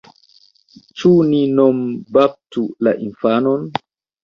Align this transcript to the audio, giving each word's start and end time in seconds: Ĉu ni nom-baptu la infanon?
Ĉu 1.01 1.11
ni 1.33 1.43
nom-baptu 1.59 2.65
la 2.89 2.97
infanon? 3.11 3.71